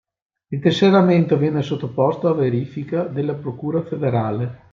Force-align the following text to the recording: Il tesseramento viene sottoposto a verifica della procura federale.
Il 0.47 0.59
tesseramento 0.59 1.37
viene 1.37 1.61
sottoposto 1.61 2.27
a 2.27 2.33
verifica 2.33 3.03
della 3.03 3.35
procura 3.35 3.83
federale. 3.83 4.69